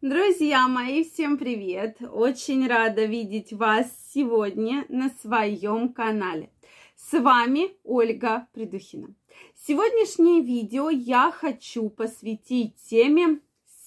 [0.00, 1.96] Друзья мои, всем привет!
[2.00, 6.52] Очень рада видеть вас сегодня на своем канале.
[6.94, 9.12] С вами Ольга Придухина.
[9.56, 13.40] Сегодняшнее видео я хочу посвятить теме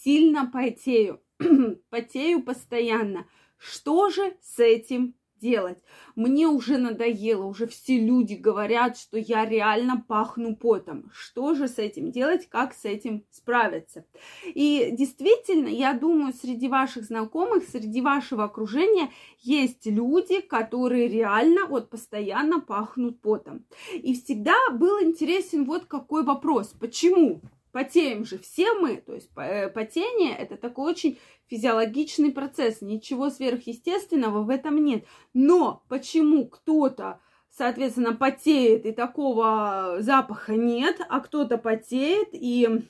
[0.04, 1.21] «Сильно потею».
[1.89, 3.25] потею постоянно.
[3.57, 5.79] Что же с этим делать.
[6.15, 11.10] Мне уже надоело, уже все люди говорят, что я реально пахну потом.
[11.13, 14.06] Что же с этим делать, как с этим справиться?
[14.46, 21.89] И действительно, я думаю, среди ваших знакомых, среди вашего окружения есть люди, которые реально вот
[21.89, 23.66] постоянно пахнут потом.
[23.94, 26.73] И всегда был интересен вот какой вопрос.
[26.80, 27.41] Почему?
[27.71, 34.44] Потеем же все мы, то есть э, потение это такой очень физиологичный процесс, ничего сверхъестественного
[34.44, 35.05] в этом нет.
[35.34, 42.88] Но почему кто-то, соответственно, потеет и такого запаха нет, а кто-то потеет и,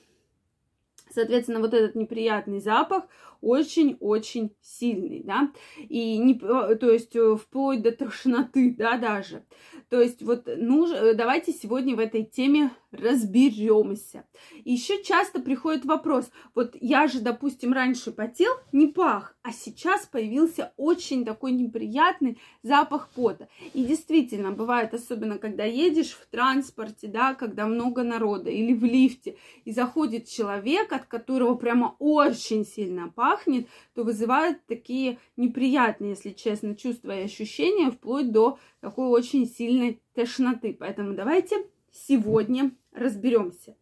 [1.10, 3.04] соответственно, вот этот неприятный запах,
[3.42, 9.44] очень-очень сильный, да, и не, э, то есть э, вплоть до тошноты, да, даже.
[9.90, 14.24] То есть вот нужно, э, давайте сегодня в этой теме разберемся.
[14.64, 20.72] Еще часто приходит вопрос, вот я же, допустим, раньше потел, не пах, а сейчас появился
[20.76, 23.48] очень такой неприятный запах пота.
[23.74, 29.36] И действительно, бывает, особенно когда едешь в транспорте, да, когда много народа, или в лифте,
[29.64, 36.30] и заходит человек, от которого прямо очень сильно пахнет, пахнет, то вызывает такие неприятные, если
[36.30, 40.76] честно, чувства и ощущения, вплоть до такой очень сильной тошноты.
[40.78, 43.74] Поэтому давайте сегодня разберемся.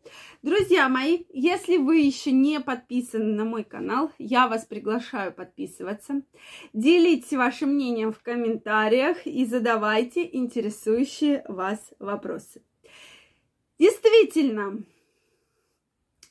[0.42, 6.22] Друзья мои, если вы еще не подписаны на мой канал, я вас приглашаю подписываться.
[6.72, 12.62] Делитесь вашим мнением в комментариях и задавайте интересующие вас вопросы.
[13.78, 14.84] Действительно,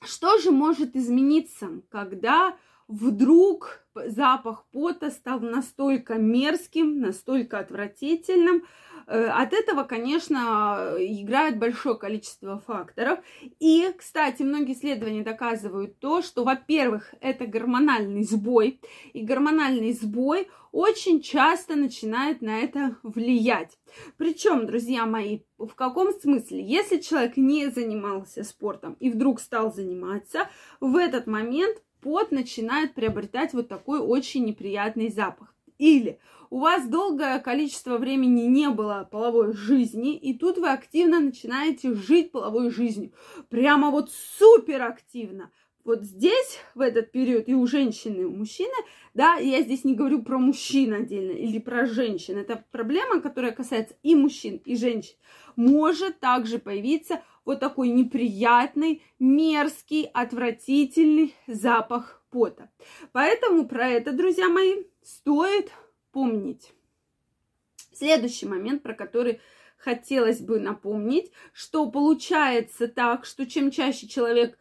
[0.01, 2.55] что же может измениться, когда
[2.89, 8.63] вдруг запах пота стал настолько мерзким, настолько отвратительным.
[9.05, 13.19] Э, от этого, конечно, играет большое количество факторов.
[13.59, 18.81] И, кстати, многие исследования доказывают то, что, во-первых, это гормональный сбой.
[19.13, 23.77] И гормональный сбой очень часто начинает на это влиять.
[24.17, 26.63] Причем, друзья мои, в каком смысле?
[26.63, 30.49] Если человек не занимался спортом и вдруг стал заниматься,
[30.79, 35.53] в этот момент пот начинает приобретать вот такой очень неприятный запах.
[35.77, 41.93] Или у вас долгое количество времени не было половой жизни, и тут вы активно начинаете
[41.93, 43.13] жить половой жизнью.
[43.49, 45.51] Прямо вот супер активно.
[45.85, 48.73] Вот здесь, в этот период, и у женщины, и у мужчины,
[49.13, 52.37] да, я здесь не говорю про мужчин отдельно или про женщин.
[52.37, 55.15] Это проблема, которая касается и мужчин, и женщин.
[55.55, 62.69] Может также появиться вот такой неприятный, мерзкий, отвратительный запах пота.
[63.11, 65.71] Поэтому про это, друзья мои, стоит
[66.11, 66.71] помнить.
[67.91, 69.41] Следующий момент, про который
[69.77, 74.55] хотелось бы напомнить, что получается так, что чем чаще человек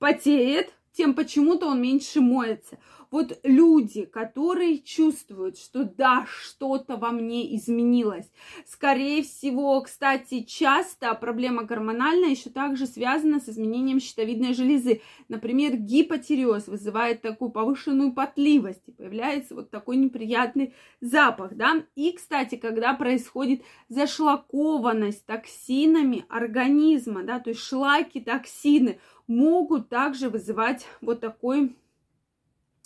[0.00, 2.80] потеет, тем почему-то он меньше моется.
[3.10, 8.30] Вот люди, которые чувствуют, что да, что-то во мне изменилось.
[8.66, 15.00] Скорее всего, кстати, часто проблема гормональная еще также связана с изменением щитовидной железы.
[15.28, 21.84] Например, гипотиреоз вызывает такую повышенную потливость и появляется вот такой неприятный запах, да.
[21.96, 30.86] И, кстати, когда происходит зашлакованность токсинами организма, да, то есть шлаки, токсины могут также вызывать
[31.00, 31.74] вот такой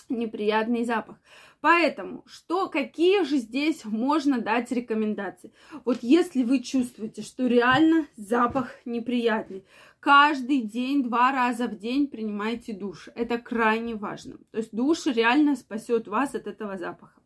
[0.08, 1.16] неприятный запах.
[1.60, 5.52] Поэтому, что, какие же здесь можно дать рекомендации?
[5.84, 9.64] Вот если вы чувствуете, что реально запах неприятный,
[10.00, 13.08] каждый день, два раза в день принимайте душ.
[13.14, 14.36] Это крайне важно.
[14.50, 17.18] То есть душ реально спасет вас от этого запаха.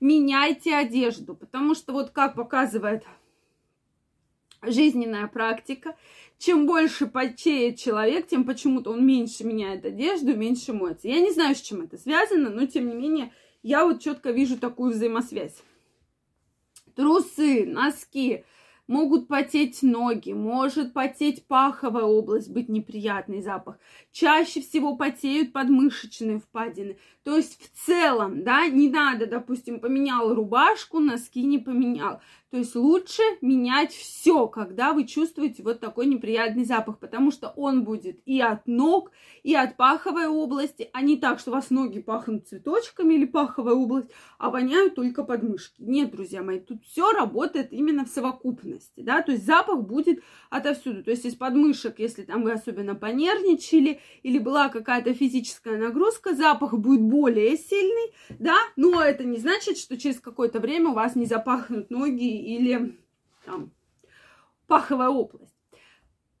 [0.00, 3.04] Меняйте одежду, потому что вот как показывает
[4.66, 5.96] жизненная практика.
[6.38, 11.08] Чем больше потеет человек, тем почему-то он меньше меняет одежду, меньше моется.
[11.08, 14.58] Я не знаю, с чем это связано, но тем не менее я вот четко вижу
[14.58, 15.56] такую взаимосвязь.
[16.94, 18.44] Трусы, носки,
[18.86, 23.78] могут потеть ноги, может потеть паховая область, быть неприятный запах.
[24.12, 26.98] Чаще всего потеют подмышечные впадины.
[27.22, 32.20] То есть в целом, да, не надо, допустим, поменял рубашку, носки не поменял.
[32.54, 37.82] То есть лучше менять все, когда вы чувствуете вот такой неприятный запах, потому что он
[37.82, 39.10] будет и от ног,
[39.42, 43.74] и от паховой области, а не так, что у вас ноги пахнут цветочками или паховая
[43.74, 45.82] область, а воняют только подмышки.
[45.82, 51.02] Нет, друзья мои, тут все работает именно в совокупности, да, то есть запах будет отовсюду.
[51.02, 56.74] То есть из подмышек, если там вы особенно понервничали или была какая-то физическая нагрузка, запах
[56.74, 61.26] будет более сильный, да, но это не значит, что через какое-то время у вас не
[61.26, 62.98] запахнут ноги или
[63.44, 63.70] там
[64.66, 65.54] паховая область.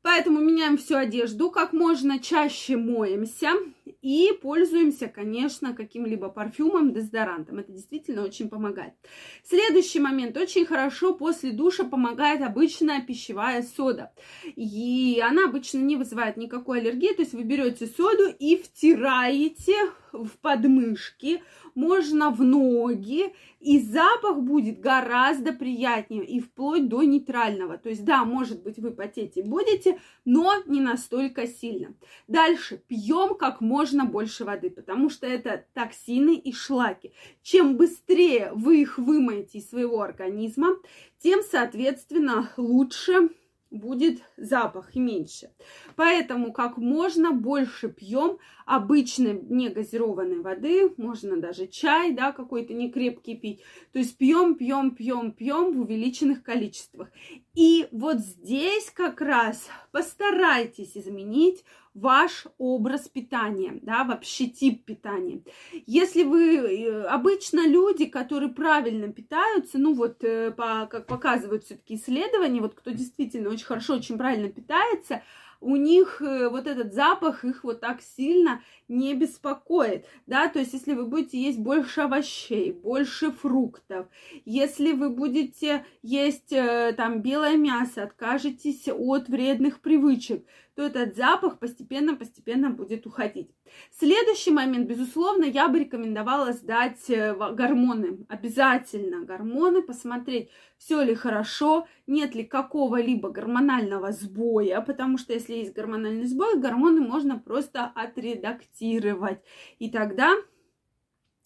[0.02, 3.52] Поэтому меняем всю одежду, как можно чаще моемся
[3.84, 7.58] и пользуемся, конечно, каким-либо парфюмом, дезодорантом.
[7.58, 8.94] Это действительно очень помогает.
[9.42, 10.36] Следующий момент.
[10.36, 14.12] Очень хорошо после душа помогает обычная пищевая сода.
[14.56, 17.14] И она обычно не вызывает никакой аллергии.
[17.14, 19.74] То есть вы берете соду и втираете
[20.12, 21.42] в подмышки,
[21.74, 27.78] можно в ноги, и запах будет гораздо приятнее и вплоть до нейтрального.
[27.78, 31.94] То есть, да, может быть, вы потеть и будете, но не настолько сильно.
[32.28, 33.73] Дальше пьем как можно
[34.04, 37.12] больше воды, потому что это токсины и шлаки.
[37.42, 40.76] Чем быстрее вы их вымоете из своего организма,
[41.18, 43.30] тем, соответственно, лучше
[43.74, 45.50] будет запах и меньше.
[45.96, 53.36] Поэтому как можно больше пьем обычной негазированной воды, можно даже чай, да, какой-то не крепкий
[53.36, 53.62] пить.
[53.92, 57.08] То есть пьем, пьем, пьем, пьем в увеличенных количествах.
[57.54, 61.64] И вот здесь как раз постарайтесь изменить
[61.94, 65.42] ваш образ питания, да, вообще тип питания.
[65.86, 71.94] Если вы э, обычно люди, которые правильно питаются, ну вот, э, по, как показывают все-таки
[71.94, 75.22] исследования, вот кто действительно очень хорошо, очень правильно питается,
[75.60, 80.72] у них э, вот этот запах их вот так сильно не беспокоит, да, то есть
[80.72, 84.08] если вы будете есть больше овощей, больше фруктов,
[84.44, 92.70] если вы будете есть там белое мясо, откажетесь от вредных привычек, то этот запах постепенно-постепенно
[92.70, 93.50] будет уходить.
[93.92, 98.26] Следующий момент, безусловно, я бы рекомендовала сдать э, гормоны.
[98.28, 105.74] Обязательно гормоны, посмотреть, все ли хорошо, нет ли какого-либо гормонального сбоя, потому что если есть
[105.74, 109.40] гормональный сбой, гормоны можно просто отредактировать.
[109.78, 110.34] И тогда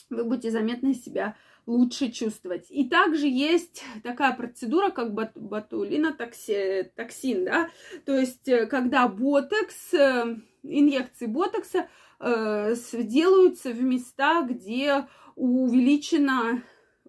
[0.08, 1.36] вы будете заметно себя
[1.69, 2.67] лучше чувствовать.
[2.70, 7.69] И также есть такая процедура, как ботулинотоксин, да,
[8.06, 15.06] то есть э, когда ботокс, э, инъекции ботокса э, делаются в места, где
[15.37, 16.62] увеличено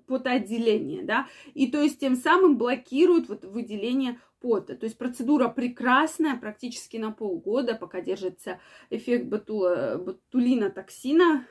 [0.08, 4.76] потоотделение, да, и то есть тем самым блокируют вот выделение пота.
[4.76, 8.60] То есть процедура прекрасная, практически на полгода, пока держится
[8.90, 11.46] эффект ботулинотоксина,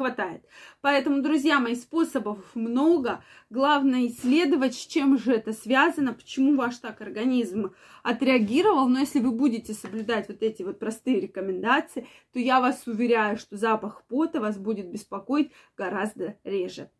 [0.00, 0.42] хватает.
[0.80, 3.22] Поэтому, друзья мои, способов много.
[3.50, 8.88] Главное исследовать, с чем же это связано, почему ваш так организм отреагировал.
[8.88, 13.58] Но если вы будете соблюдать вот эти вот простые рекомендации, то я вас уверяю, что
[13.58, 16.90] запах пота вас будет беспокоить гораздо реже.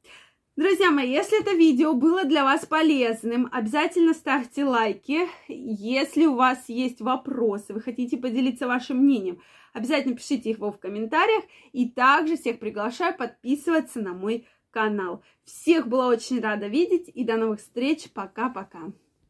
[0.60, 5.26] Друзья мои, если это видео было для вас полезным, обязательно ставьте лайки.
[5.48, 9.40] Если у вас есть вопросы, вы хотите поделиться вашим мнением,
[9.72, 11.44] обязательно пишите их в комментариях.
[11.72, 15.22] И также всех приглашаю подписываться на мой канал.
[15.44, 18.10] Всех была очень рада видеть и до новых встреч.
[18.12, 18.92] Пока-пока.